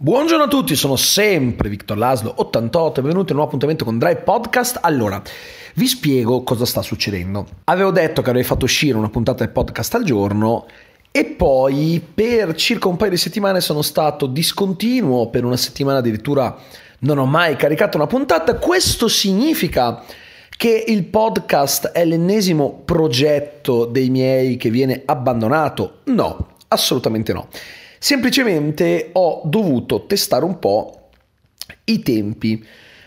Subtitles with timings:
[0.00, 4.20] Buongiorno a tutti, sono sempre Victor Laslo 88 benvenuti in un nuovo appuntamento con Drive
[4.20, 4.78] Podcast.
[4.80, 5.20] Allora,
[5.74, 7.44] vi spiego cosa sta succedendo.
[7.64, 10.66] Avevo detto che avrei fatto uscire una puntata del podcast al giorno
[11.10, 16.56] e poi per circa un paio di settimane sono stato discontinuo, per una settimana addirittura
[17.00, 18.54] non ho mai caricato una puntata.
[18.54, 20.04] Questo significa
[20.56, 26.02] che il podcast è l'ennesimo progetto dei miei che viene abbandonato?
[26.04, 27.48] No, assolutamente no.
[27.98, 31.08] Semplicemente ho dovuto testare un po'
[31.84, 32.64] i tempi.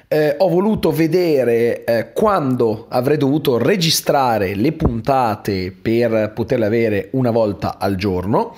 [0.08, 7.32] Eh, ho voluto vedere eh, quando avrei dovuto registrare le puntate per poterle avere una
[7.32, 8.58] volta al giorno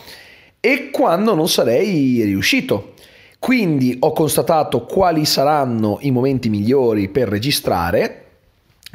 [0.59, 2.93] e quando non sarei riuscito.
[3.37, 8.21] Quindi ho constatato quali saranno i momenti migliori per registrare.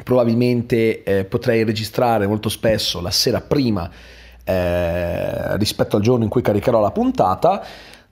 [0.03, 3.89] Probabilmente eh, potrei registrare molto spesso la sera prima
[4.49, 7.63] eh, rispetto al giorno in cui caricherò la puntata.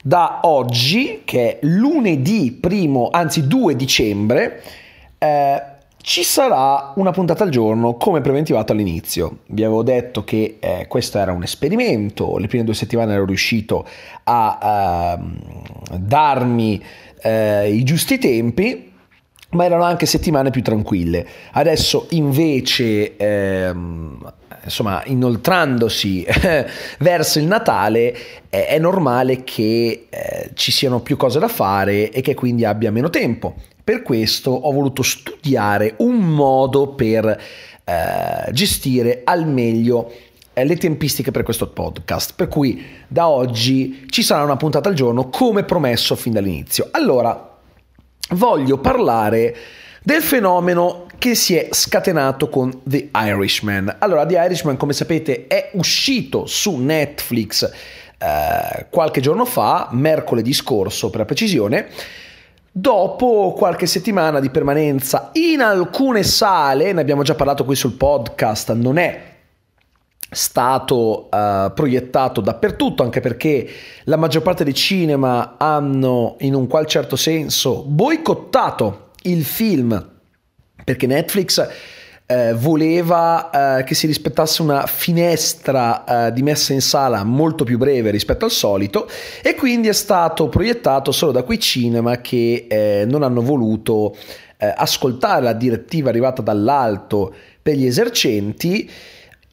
[0.04, 4.62] Da oggi, che è lunedì primo, anzi 2 dicembre,
[5.18, 5.62] eh,
[5.98, 9.40] ci sarà una puntata al giorno come preventivato all'inizio.
[9.48, 13.86] Vi avevo detto che eh, questo era un esperimento, le prime due settimane ero riuscito
[14.24, 16.82] a uh, darmi
[17.24, 18.94] uh, i giusti tempi,
[19.52, 21.26] ma erano anche settimane più tranquille.
[21.52, 26.26] Adesso invece ehm, insomma, inoltrandosi
[27.00, 28.16] verso il Natale,
[28.50, 32.92] eh, è normale che eh, ci siano più cose da fare e che quindi abbia
[32.92, 33.56] meno tempo.
[33.84, 40.12] Per questo ho voluto studiare un modo per eh, gestire al meglio
[40.52, 42.34] eh, le tempistiche per questo podcast.
[42.36, 46.90] Per cui da oggi ci sarà una puntata al giorno come promesso fin dall'inizio.
[46.92, 47.47] Allora,
[48.30, 49.56] voglio parlare
[50.04, 53.98] del fenomeno che si è scatenato con The Irishman.
[54.00, 57.70] Allora, The Irishman, come sapete, è uscito su Netflix
[58.18, 61.88] eh, qualche giorno fa, mercoledì scorso per la precisione.
[62.72, 68.72] Dopo qualche settimana di permanenza in alcune sale, ne abbiamo già parlato qui sul podcast,
[68.74, 69.36] non è
[70.30, 73.68] stato uh, proiettato dappertutto, anche perché
[74.04, 80.16] la maggior parte dei cinema hanno in un qual certo senso boicottato il film
[80.84, 81.68] perché Netflix
[82.26, 87.78] eh, voleva eh, che si rispettasse una finestra eh, di messa in sala molto più
[87.78, 89.10] breve rispetto al solito
[89.42, 94.16] e quindi è stato proiettato solo da quei cinema che eh, non hanno voluto
[94.58, 98.90] eh, ascoltare la direttiva arrivata dall'alto per gli esercenti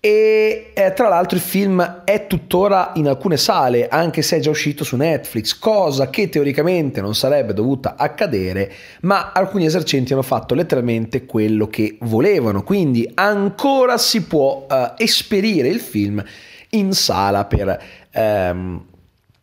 [0.04, 4.50] e eh, tra l'altro il film è tuttora in alcune sale, anche se è già
[4.50, 8.70] uscito su Netflix, cosa che teoricamente non sarebbe dovuta accadere,
[9.00, 15.68] ma alcuni esercenti hanno fatto letteralmente quello che volevano, quindi ancora si può eh, esperire
[15.68, 16.22] il film
[16.70, 18.84] in sala per, ehm,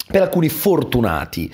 [0.06, 1.52] per alcuni fortunati.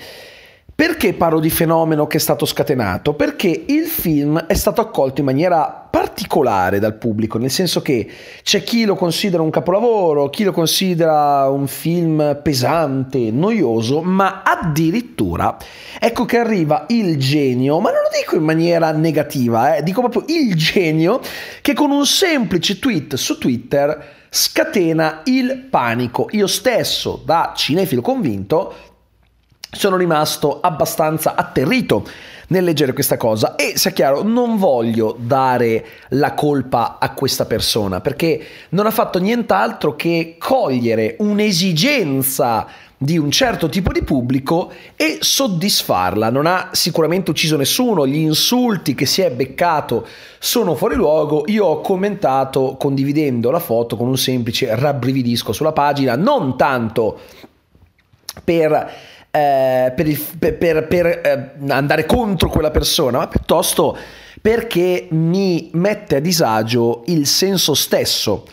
[0.80, 3.14] Perché parlo di fenomeno che è stato scatenato?
[3.14, 8.08] Perché il film è stato accolto in maniera particolare dal pubblico, nel senso che
[8.44, 15.56] c'è chi lo considera un capolavoro, chi lo considera un film pesante, noioso, ma addirittura
[15.98, 20.26] ecco che arriva il genio, ma non lo dico in maniera negativa, eh, dico proprio
[20.28, 21.20] il genio
[21.60, 26.28] che con un semplice tweet su Twitter scatena il panico.
[26.32, 28.74] Io stesso, da cinefilo convinto,
[29.70, 32.06] sono rimasto abbastanza atterrito
[32.48, 38.00] nel leggere questa cosa e sia chiaro non voglio dare la colpa a questa persona
[38.00, 42.66] perché non ha fatto nient'altro che cogliere un'esigenza
[43.00, 46.30] di un certo tipo di pubblico e soddisfarla.
[46.30, 50.04] Non ha sicuramente ucciso nessuno, gli insulti che si è beccato
[50.40, 51.44] sono fuori luogo.
[51.46, 57.20] Io ho commentato condividendo la foto con un semplice rabbrividisco sulla pagina, non tanto
[58.42, 58.92] per
[59.38, 63.96] eh, per, il, per, per, per eh, andare contro quella persona, ma piuttosto
[64.40, 68.44] perché mi mette a disagio il senso stesso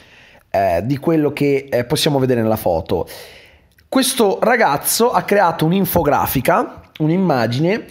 [0.50, 3.08] eh, di quello che eh, possiamo vedere nella foto.
[3.88, 7.86] Questo ragazzo ha creato un'infografica, un'immagine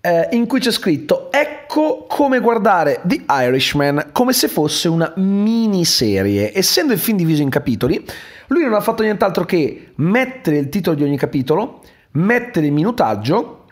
[0.00, 6.56] eh, in cui c'è scritto ecco come guardare The Irishman come se fosse una miniserie.
[6.56, 8.04] Essendo il film diviso in capitoli,
[8.48, 11.80] lui non ha fatto nient'altro che mettere il titolo di ogni capitolo,
[12.18, 13.64] mettere minutaggio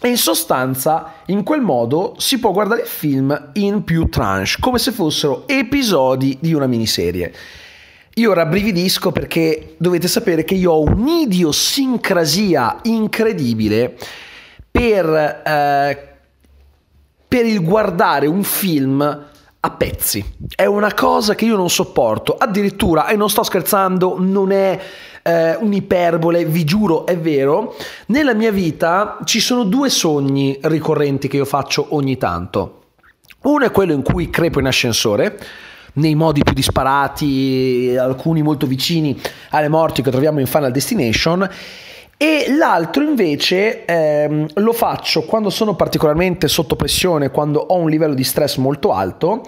[0.00, 4.78] e in sostanza in quel modo si può guardare il film in più tranche, come
[4.78, 7.32] se fossero episodi di una miniserie.
[8.16, 13.96] Io rabbrividisco perché dovete sapere che io ho un'idiosincrasia incredibile
[14.70, 16.08] per, eh,
[17.26, 19.32] per il guardare un film
[19.64, 20.22] a pezzi.
[20.54, 22.36] È una cosa che io non sopporto.
[22.36, 24.78] Addirittura, e non sto scherzando, non è
[25.22, 27.74] eh, un'iperbole, vi giuro, è vero.
[28.06, 32.82] Nella mia vita ci sono due sogni ricorrenti che io faccio ogni tanto.
[33.44, 35.38] Uno è quello in cui crepo in ascensore
[35.94, 39.18] nei modi più disparati, alcuni molto vicini
[39.50, 41.48] alle morti che troviamo in Final Destination.
[42.16, 48.14] E l'altro invece ehm, lo faccio quando sono particolarmente sotto pressione, quando ho un livello
[48.14, 49.42] di stress molto alto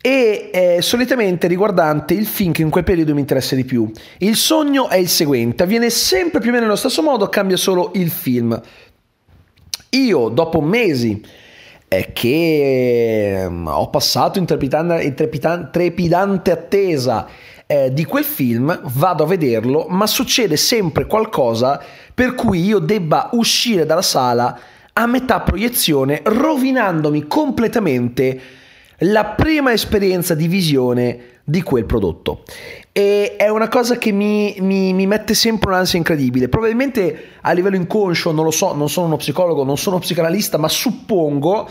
[0.00, 3.90] e eh, solitamente riguardante il film che in quel periodo mi interessa di più.
[4.18, 7.90] Il sogno è il seguente, avviene sempre più o meno nello stesso modo, cambia solo
[7.94, 8.58] il film.
[9.90, 11.20] Io dopo mesi
[11.88, 17.26] eh, che eh, ho passato in trepidante attesa
[17.66, 21.82] eh, di quel film, vado a vederlo, ma succede sempre qualcosa
[22.14, 24.58] per cui io debba uscire dalla sala
[24.92, 28.40] a metà proiezione, rovinandomi completamente
[29.00, 32.42] la prima esperienza di visione di quel prodotto.
[32.92, 36.48] E è una cosa che mi, mi, mi, mette sempre un'ansia incredibile.
[36.48, 40.56] Probabilmente a livello inconscio, non lo so, non sono uno psicologo, non sono uno psicanalista,
[40.56, 41.68] ma suppongo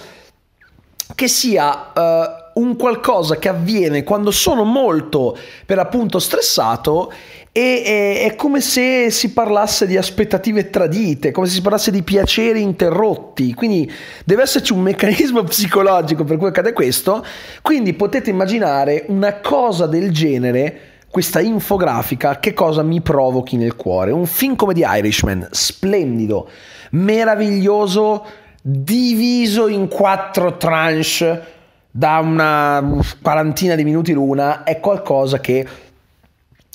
[1.16, 7.12] che sia uh, un qualcosa che avviene quando sono molto per appunto stressato
[7.52, 12.04] e è, è, come se si parlasse di aspettative tradite, come se si parlasse di
[12.04, 13.90] piaceri interrotti, quindi
[14.25, 17.25] deve esserci un meccanismo psicologico per cui accade questo,
[17.62, 20.80] quindi potete immaginare una cosa del genere
[21.10, 24.12] questa infografica che cosa mi provochi nel cuore.
[24.12, 26.50] Un film come The Irishman, splendido,
[26.92, 28.25] meraviglioso,
[28.62, 31.54] diviso in quattro tranche
[31.98, 35.66] da una quarantina di minuti l'una, è qualcosa che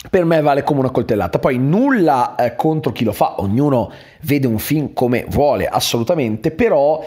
[0.09, 1.39] per me vale come una coltellata.
[1.39, 7.05] Poi nulla eh, contro chi lo fa, ognuno vede un film come vuole, assolutamente, però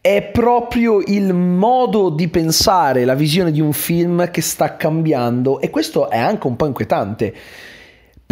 [0.00, 5.70] è proprio il modo di pensare, la visione di un film che sta cambiando e
[5.70, 7.32] questo è anche un po' inquietante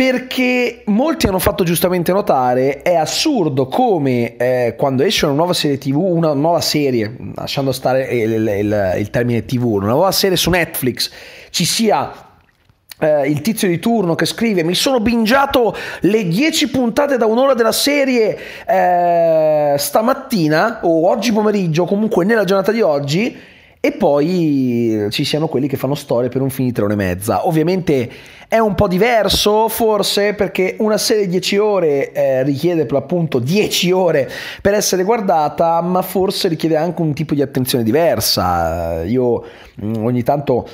[0.00, 5.76] perché molti hanno fatto giustamente notare è assurdo come eh, quando esce una nuova serie
[5.76, 10.48] tv, una nuova serie, lasciando stare il, il, il termine tv, una nuova serie su
[10.48, 11.10] Netflix,
[11.50, 12.10] ci sia
[12.98, 17.52] eh, il tizio di turno che scrive mi sono bingiato le 10 puntate da un'ora
[17.52, 23.38] della serie eh, stamattina o oggi pomeriggio, comunque nella giornata di oggi
[23.82, 26.96] e poi ci siano quelli che fanno storie per un film di tre ore e
[26.96, 27.46] mezza.
[27.46, 28.10] Ovviamente
[28.46, 33.38] è un po' diverso, forse, perché una serie di 10 ore eh, richiede per l'appunto
[33.38, 34.28] 10 ore
[34.60, 39.02] per essere guardata, ma forse richiede anche un tipo di attenzione diversa.
[39.04, 39.44] Io
[39.82, 40.68] mm, ogni tanto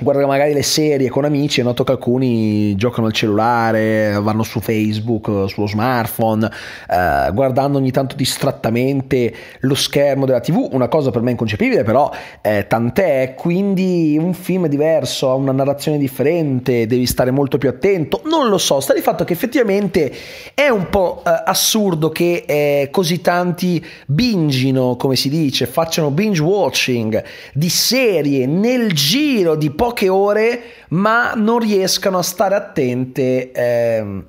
[0.00, 4.60] guardo magari le serie con amici e noto che alcuni giocano al cellulare, vanno su
[4.60, 6.50] Facebook, sullo smartphone,
[6.90, 12.10] eh, guardando ogni tanto distrattamente lo schermo della TV, una cosa per me inconcepibile, però
[12.40, 17.68] eh, tant'è, quindi un film è diverso, ha una narrazione differente, devi stare molto più
[17.68, 20.12] attento, non lo so, sta di fatto che effettivamente
[20.54, 26.42] è un po' eh, assurdo che eh, così tanti bingino, come si dice, facciano binge
[26.42, 33.52] watching di serie nel giro di poche ore, ma non riescano a stare attente.
[33.52, 34.24] Ehm,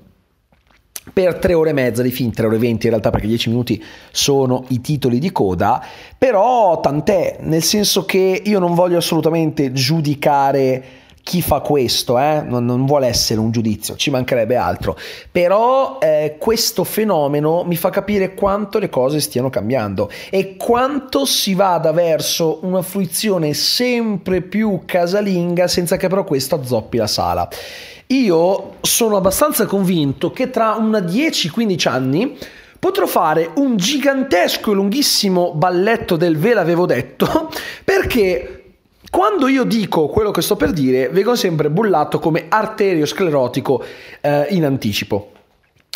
[1.14, 3.48] per tre ore e mezza di film, tre ore e venti in realtà perché dieci
[3.50, 3.82] minuti
[4.12, 5.82] sono i titoli di coda,
[6.18, 10.84] però tant'è, nel senso che io non voglio assolutamente giudicare
[11.26, 12.44] chi fa questo, eh?
[12.46, 14.96] non, non, vuole essere un giudizio, ci mancherebbe altro,
[15.32, 21.56] però eh, questo fenomeno mi fa capire quanto le cose stiano cambiando e quanto si
[21.56, 27.50] vada verso una fruizione sempre più casalinga senza che però questo azzoppi la sala.
[28.08, 32.38] Io sono abbastanza convinto che tra una 10-15 anni
[32.78, 37.50] potrò fare un gigantesco e lunghissimo balletto del ve l'avevo detto
[37.84, 38.55] perché
[39.16, 43.82] quando io dico quello che sto per dire, vengo sempre bullato come arteriosclerotico
[44.20, 45.32] eh, in anticipo.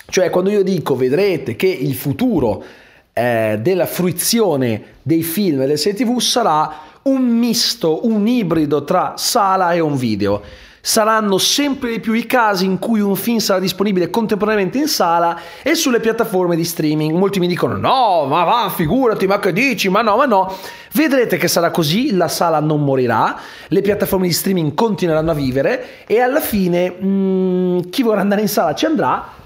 [0.09, 2.63] Cioè, quando io dico vedrete che il futuro
[3.11, 9.15] eh, della fruizione dei film e delle serie TV sarà un misto, un ibrido tra
[9.17, 10.41] sala e un video
[10.81, 15.37] saranno sempre di più i casi in cui un film sarà disponibile contemporaneamente in sala
[15.61, 17.17] e sulle piattaforme di streaming.
[17.17, 20.53] Molti mi dicono no, ma va, figurati, ma che dici, ma no, ma no.
[20.93, 26.05] Vedrete che sarà così, la sala non morirà, le piattaforme di streaming continueranno a vivere
[26.07, 29.37] e alla fine mh, mm, chi vorrà andare in sala ci andrà.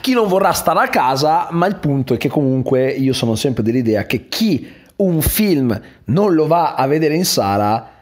[0.00, 3.62] Chi non vorrà stare a casa, ma il punto è che comunque io sono sempre
[3.62, 7.99] dell'idea che chi un film non lo va a vedere in sala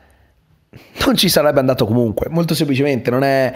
[1.05, 3.53] non ci sarebbe andato comunque, molto semplicemente, non è...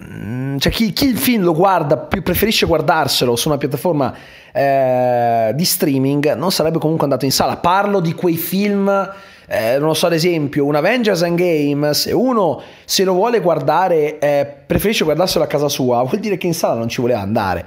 [0.00, 4.14] Mm, cioè chi, chi il film lo guarda, più preferisce guardarselo su una piattaforma
[4.52, 7.56] eh, di streaming, non sarebbe comunque andato in sala.
[7.56, 9.12] Parlo di quei film
[9.46, 14.18] eh, non lo so ad esempio un Avengers Endgame se uno se lo vuole guardare
[14.18, 17.66] eh, preferisce guardarselo a casa sua vuol dire che in sala non ci voleva andare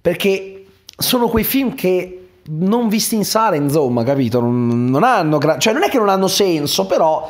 [0.00, 0.64] perché
[0.96, 5.72] sono quei film che non visti in sala insomma capito non, non hanno gra- cioè
[5.72, 7.28] non è che non hanno senso però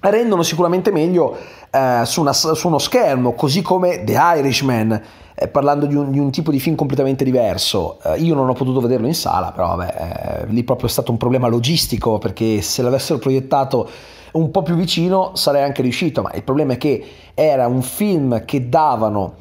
[0.00, 1.36] rendono sicuramente meglio
[1.70, 5.02] eh, su, una, su, uno schermo così come The Irishman
[5.34, 7.98] eh, parlando di un, di un, tipo di film completamente diverso.
[8.02, 11.10] Eh, io non ho potuto vederlo in sala, però vabbè, eh, lì proprio è stato
[11.10, 13.88] un problema logistico perché se l'avessero proiettato
[14.32, 18.44] un po' più vicino sarei anche riuscito, ma il problema è che era un film
[18.44, 19.34] che davano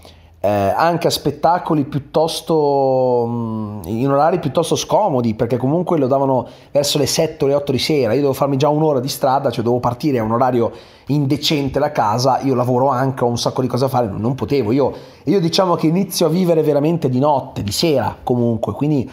[0.46, 7.00] eh, anche a spettacoli piuttosto mh, in orari piuttosto scomodi perché comunque lo davano verso
[7.00, 9.64] le 7 o le 8 di sera io devo farmi già un'ora di strada cioè
[9.64, 10.72] dovevo partire a un orario
[11.08, 14.72] indecente da casa io lavoro anche ho un sacco di cose da fare non potevo
[14.72, 19.10] io, io diciamo che inizio a vivere veramente di notte di sera comunque quindi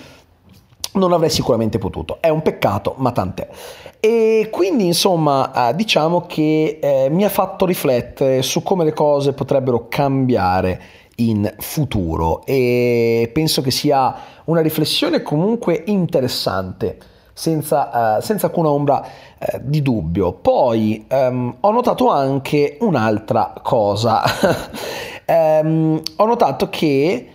[0.95, 2.19] non avrei sicuramente potuto.
[2.21, 3.49] È un peccato, ma tant'è.
[3.99, 9.33] E quindi, insomma, eh, diciamo che eh, mi ha fatto riflettere su come le cose
[9.33, 10.81] potrebbero cambiare
[11.17, 14.15] in futuro e penso che sia
[14.45, 16.99] una riflessione comunque interessante.
[17.35, 20.33] Senza, uh, senza alcuna ombra uh, di dubbio.
[20.33, 24.23] Poi um, ho notato anche un'altra cosa.
[25.27, 27.29] um, ho notato che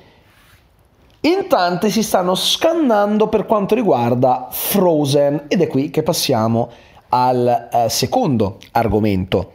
[1.20, 6.70] in tante si stanno scannando per quanto riguarda Frozen ed è qui che passiamo
[7.10, 9.54] al uh, secondo argomento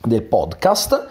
[0.00, 1.08] del podcast.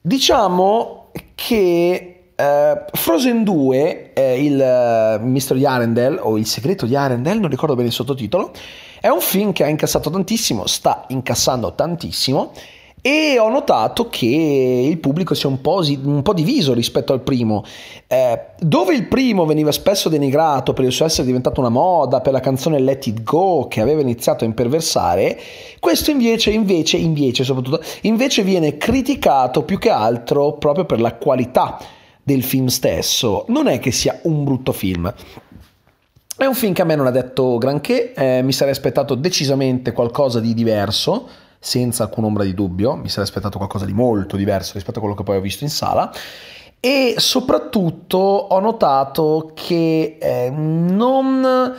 [0.00, 1.03] Diciamo
[1.46, 7.38] che uh, Frozen 2, eh, il uh, mistero di Arendelle o il segreto di Arendelle,
[7.38, 8.50] non ricordo bene il sottotitolo,
[8.98, 12.52] è un film che ha incassato tantissimo, sta incassando tantissimo
[13.06, 17.20] e ho notato che il pubblico si è un po', un po diviso rispetto al
[17.20, 17.62] primo.
[18.06, 22.32] Eh, dove il primo veniva spesso denigrato per il suo essere diventato una moda, per
[22.32, 25.38] la canzone Let It Go che aveva iniziato a imperversare,
[25.80, 31.78] questo invece, invece, invece, soprattutto, invece viene criticato più che altro proprio per la qualità
[32.22, 33.44] del film stesso.
[33.48, 35.12] Non è che sia un brutto film.
[36.38, 39.92] È un film che a me non ha detto granché, eh, mi sarei aspettato decisamente
[39.92, 44.74] qualcosa di diverso senza alcuna ombra di dubbio, mi sarei aspettato qualcosa di molto diverso
[44.74, 46.12] rispetto a quello che poi ho visto in sala
[46.78, 51.74] e soprattutto ho notato che eh, non,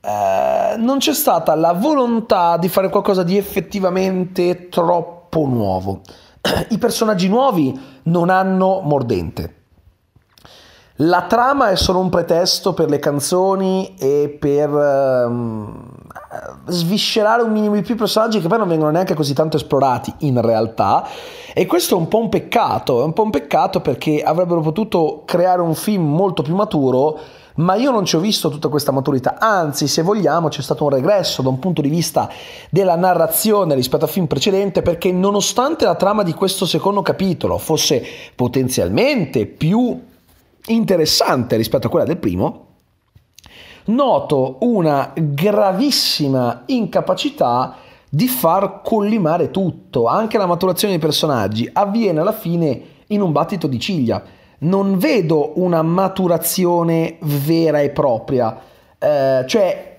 [0.00, 6.00] eh, non c'è stata la volontà di fare qualcosa di effettivamente troppo nuovo.
[6.70, 9.65] I personaggi nuovi non hanno mordente.
[11.00, 15.90] La trama è solo un pretesto per le canzoni e per um,
[16.68, 20.40] sviscerare un minimo di più personaggi che poi non vengono neanche così tanto esplorati in
[20.40, 21.06] realtà.
[21.52, 25.22] E questo è un po' un peccato, è un po' un peccato perché avrebbero potuto
[25.26, 27.18] creare un film molto più maturo
[27.56, 30.90] ma io non ci ho visto tutta questa maturità, anzi se vogliamo c'è stato un
[30.90, 32.28] regresso da un punto di vista
[32.68, 38.04] della narrazione rispetto al film precedente perché nonostante la trama di questo secondo capitolo fosse
[38.34, 39.98] potenzialmente più
[40.66, 42.66] interessante rispetto a quella del primo,
[43.86, 47.76] noto una gravissima incapacità
[48.08, 53.66] di far collimare tutto, anche la maturazione dei personaggi avviene alla fine in un battito
[53.66, 54.22] di ciglia.
[54.58, 58.58] Non vedo una maturazione vera e propria,
[58.98, 59.96] eh, cioè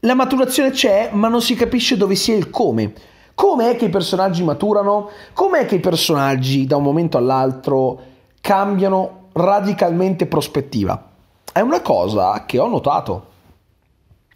[0.00, 2.92] la maturazione c'è, ma non si capisce dove sia il come.
[3.34, 5.08] Come è che i personaggi maturano?
[5.32, 8.00] Come è che i personaggi da un momento all'altro
[8.40, 11.10] cambiano radicalmente prospettiva?
[11.52, 13.32] È una cosa che ho notato.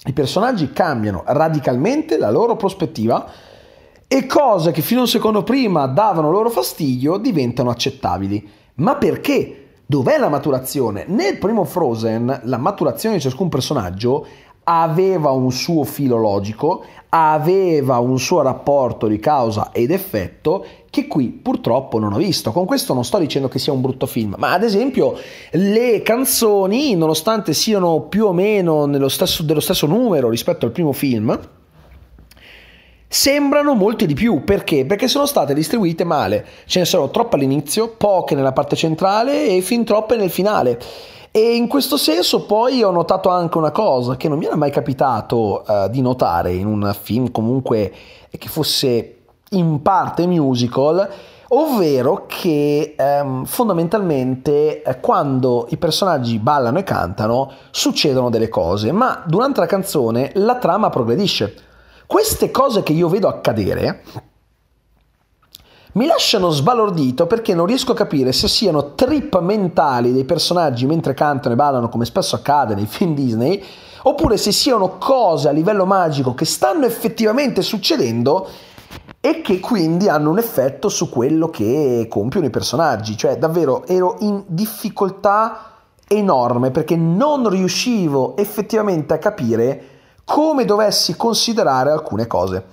[0.05, 3.27] I personaggi cambiano radicalmente la loro prospettiva
[4.07, 8.49] e cose che fino a un secondo prima davano loro fastidio diventano accettabili.
[8.77, 9.65] Ma perché?
[9.85, 11.05] Dov'è la maturazione?
[11.09, 14.27] Nel primo Frozen la maturazione di ciascun personaggio
[14.71, 21.29] aveva un suo filo logico, aveva un suo rapporto di causa ed effetto che qui
[21.29, 22.53] purtroppo non ho visto.
[22.53, 25.17] Con questo non sto dicendo che sia un brutto film, ma ad esempio
[25.53, 31.39] le canzoni, nonostante siano più o meno stesso, dello stesso numero rispetto al primo film,
[33.09, 34.45] sembrano molte di più.
[34.45, 34.85] Perché?
[34.85, 36.45] Perché sono state distribuite male.
[36.67, 40.79] Ce ne sono troppe all'inizio, poche nella parte centrale e fin troppe nel finale.
[41.31, 44.71] E in questo senso poi ho notato anche una cosa che non mi era mai
[44.71, 47.93] capitato uh, di notare in un film comunque
[48.31, 49.17] che fosse
[49.51, 51.09] in parte musical,
[51.49, 59.23] ovvero che ehm, fondamentalmente eh, quando i personaggi ballano e cantano succedono delle cose, ma
[59.27, 61.68] durante la canzone la trama progredisce.
[62.09, 64.03] Queste cose che io vedo accadere
[65.93, 71.13] mi lasciano sbalordito perché non riesco a capire se siano trip mentali dei personaggi mentre
[71.13, 73.63] cantano e ballano come spesso accade nei film Disney
[74.05, 78.49] oppure se siano cose a livello magico che stanno effettivamente succedendo
[79.21, 83.19] e che quindi hanno un effetto su quello che compiono i personaggi.
[83.19, 85.75] Cioè, davvero ero in difficoltà
[86.09, 89.98] enorme perché non riuscivo effettivamente a capire
[90.29, 92.67] come dovessi considerare alcune cose.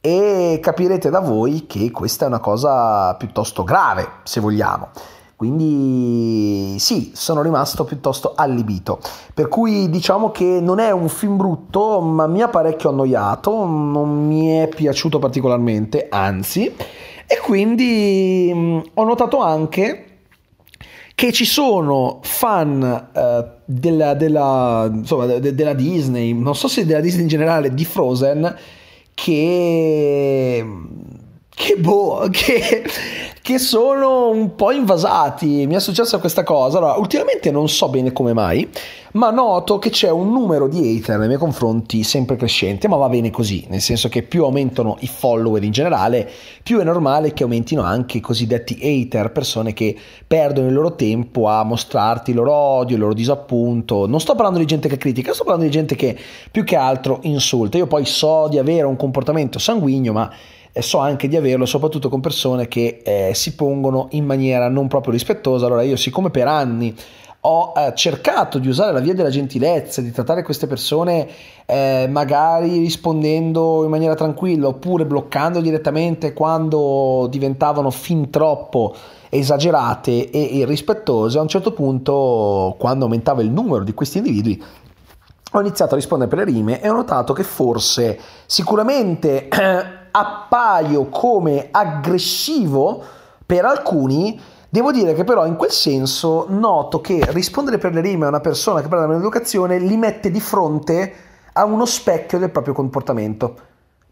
[0.00, 4.88] E capirete da voi che questa è una cosa piuttosto grave, se vogliamo.
[5.36, 9.00] Quindi sì, sono rimasto piuttosto allibito.
[9.34, 14.26] Per cui diciamo che non è un film brutto, ma mi ha parecchio annoiato, non
[14.26, 16.74] mi è piaciuto particolarmente, anzi.
[17.26, 20.07] E quindi mh, mm, ho notato anche
[21.18, 27.00] che ci sono fan uh, della, della, insomma, de, della Disney, non so se della
[27.00, 28.56] Disney in generale, di Frozen,
[29.14, 30.64] che
[31.58, 32.84] che boh, che,
[33.42, 35.66] che, sono un po' invasati.
[35.66, 36.78] Mi è successa questa cosa.
[36.78, 38.68] Allora, ultimamente non so bene come mai,
[39.12, 43.08] ma noto che c'è un numero di hater nei miei confronti sempre crescente, ma va
[43.08, 46.30] bene così, nel senso che più aumentano i follower in generale,
[46.62, 49.96] più è normale che aumentino anche i cosiddetti hater, persone che
[50.26, 54.06] perdono il loro tempo a mostrarti il loro odio, il loro disappunto.
[54.06, 56.16] Non sto parlando di gente che critica, sto parlando di gente che
[56.52, 57.78] più che altro insulta.
[57.78, 60.30] Io poi so di avere un comportamento sanguigno, ma
[60.78, 64.86] e so anche di averlo soprattutto con persone che eh, si pongono in maniera non
[64.86, 65.66] proprio rispettosa.
[65.66, 66.94] Allora io siccome per anni
[67.40, 71.26] ho eh, cercato di usare la via della gentilezza, di trattare queste persone
[71.66, 78.94] eh, magari rispondendo in maniera tranquilla oppure bloccando direttamente quando diventavano fin troppo
[79.30, 84.62] esagerate e irrispettose, a un certo punto quando aumentava il numero di questi individui
[85.52, 89.48] ho iniziato a rispondere per le rime e ho notato che forse sicuramente
[90.18, 93.02] appaio come aggressivo
[93.44, 98.26] per alcuni, devo dire che però in quel senso noto che rispondere per le rime
[98.26, 101.14] a una persona che parla dell'educazione li mette di fronte
[101.52, 103.56] a uno specchio del proprio comportamento.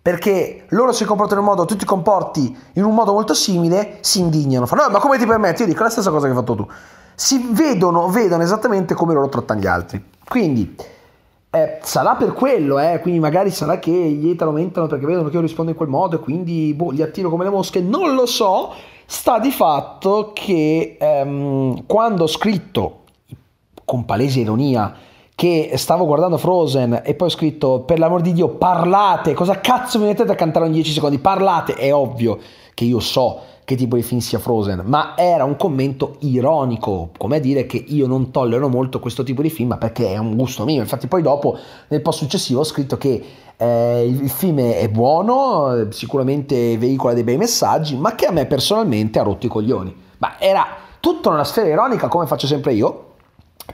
[0.01, 3.99] Perché loro si comportano in un modo, tu ti comporti in un modo molto simile,
[4.03, 5.63] si indignano, fanno, no, ma come ti permetti?
[5.63, 6.67] Io dico la stessa cosa che hai fatto tu.
[7.15, 10.05] Si vedono, vedono esattamente come loro trattano gli altri.
[10.29, 10.77] Quindi,
[11.57, 15.37] eh, sarà per quello, eh, quindi magari sarà che gli hater aumentano perché vedono che
[15.37, 18.27] io rispondo in quel modo e quindi boh, li attiro come le mosche, non lo
[18.27, 18.73] so,
[19.07, 23.01] sta di fatto che ehm, quando ho scritto
[23.85, 24.95] con palese ironia
[25.35, 29.99] che stavo guardando Frozen e poi ho scritto per l'amor di Dio parlate, cosa cazzo
[29.99, 31.19] mi mettete a cantare in 10 secondi?
[31.19, 32.39] Parlate, è ovvio
[32.75, 37.39] che io so che tipo di film sia Frozen, ma era un commento ironico, come
[37.39, 40.65] a dire che io non tollero molto questo tipo di film perché è un gusto
[40.65, 40.81] mio.
[40.81, 43.25] Infatti, poi dopo, nel post successivo, ho scritto che
[43.57, 49.19] eh, il film è buono, sicuramente veicola dei bei messaggi, ma che a me personalmente
[49.19, 49.93] ha rotto i coglioni.
[50.19, 50.65] Ma era
[51.01, 53.15] tutto nella sfera ironica, come faccio sempre io.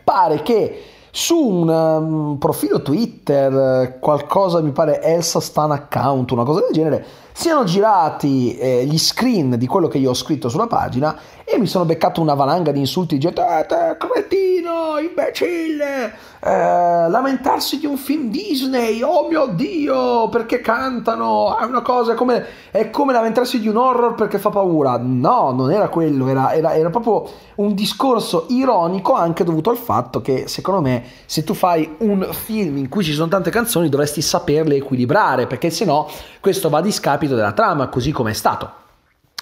[0.03, 6.61] Pare che su un um, profilo Twitter, qualcosa mi pare Elsa Stan Account, una cosa
[6.61, 11.19] del genere, siano girati eh, gli screen di quello che io ho scritto sulla pagina
[11.45, 17.79] e mi sono beccato una valanga di insulti di gente, te, cretino, imbecille, eh, lamentarsi
[17.79, 23.13] di un film Disney, oh mio Dio, perché cantano, è una cosa, come, è come
[23.13, 24.99] lamentarsi di un horror perché fa paura.
[25.01, 30.21] No, non era quello, era, era, era proprio un discorso ironico anche dovuto al fatto
[30.21, 34.23] che secondo me se tu fai un film in cui ci sono tante canzoni dovresti
[34.23, 36.09] saperle equilibrare, perché se no
[36.41, 36.83] questo va a
[37.23, 38.71] discapito della trama, così come è stato.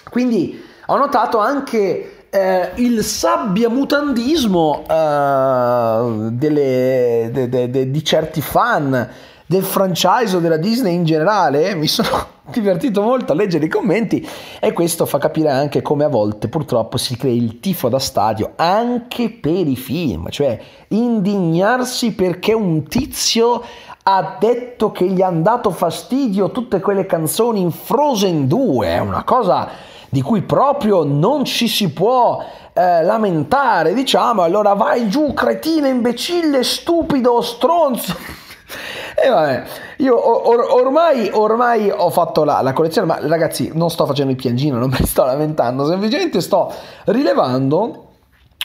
[0.09, 9.09] Quindi ho notato anche eh, il sabbiamutandismo eh, delle, de, de, de, di certi fan
[9.51, 14.25] del franchise o della Disney in generale, mi sono divertito molto a leggere i commenti
[14.61, 18.53] e questo fa capire anche come a volte purtroppo si crea il tifo da stadio
[18.55, 23.61] anche per i film, cioè indignarsi perché un tizio
[24.03, 29.25] ha detto che gli hanno dato fastidio tutte quelle canzoni in Frozen 2, è una
[29.25, 29.67] cosa
[30.07, 36.63] di cui proprio non ci si può eh, lamentare, diciamo, allora vai giù, cretino, imbecille,
[36.63, 38.40] stupido, stronzo.
[39.23, 39.63] E vabbè,
[39.97, 44.37] io or- ormai, ormai, ho fatto la, la, collezione, ma ragazzi non sto facendo il
[44.37, 46.73] piangino, non mi sto lamentando, semplicemente sto
[47.05, 48.07] rilevando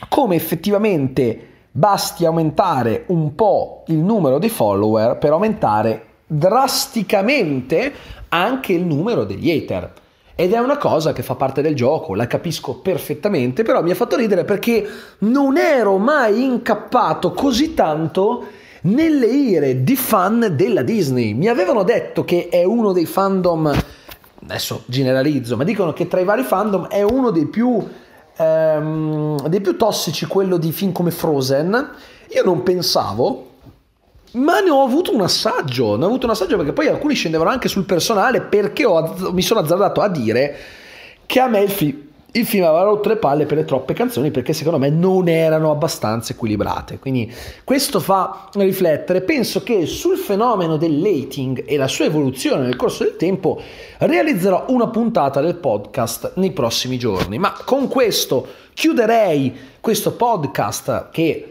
[0.08, 7.92] come effettivamente basti aumentare un po' il numero di follower per aumentare drasticamente
[8.28, 9.92] anche il numero degli hater.
[10.38, 13.94] Ed è una cosa che fa parte del gioco, la capisco perfettamente, però mi ha
[13.94, 14.86] fatto ridere perché
[15.20, 18.44] non ero mai incappato così tanto
[18.86, 21.34] nelle ire di fan della Disney.
[21.34, 23.72] Mi avevano detto che è uno dei fandom
[24.42, 27.84] adesso generalizzo, ma dicono che tra i vari fandom è uno dei più,
[28.36, 31.90] ehm, dei più tossici quello di film come Frozen.
[32.30, 33.50] Io non pensavo,
[34.32, 37.50] ma ne ho avuto un assaggio, ne ho avuto un assaggio perché poi alcuni scendevano
[37.50, 40.56] anche sul personale perché ho, mi sono azzardato a dire
[41.26, 42.05] che a me il film
[42.38, 45.70] il film aveva rotto le palle per le troppe canzoni perché secondo me non erano
[45.70, 46.98] abbastanza equilibrate.
[46.98, 47.32] Quindi
[47.64, 49.22] questo fa riflettere.
[49.22, 53.60] Penso che sul fenomeno del dating e la sua evoluzione nel corso del tempo
[53.98, 57.38] realizzerò una puntata del podcast nei prossimi giorni.
[57.38, 61.50] Ma con questo chiuderei questo podcast che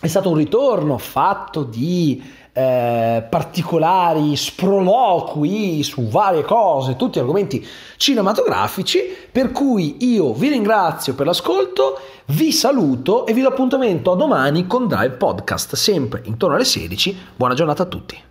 [0.00, 2.22] è stato un ritorno fatto di
[2.56, 7.64] eh, particolari sproloqui su varie cose, tutti argomenti
[7.98, 14.16] cinematografici, per cui io vi ringrazio per l'ascolto, vi saluto e vi do appuntamento a
[14.16, 17.16] domani con Drive Podcast, sempre intorno alle 16.
[17.36, 18.22] Buona giornata a tutti.